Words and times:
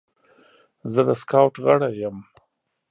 زه 0.93 1.01
د 1.07 1.09
سکاوټ 1.21 1.53
غړی 1.65 1.91
یم. 2.01 2.17